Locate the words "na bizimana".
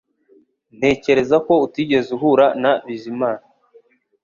2.61-3.43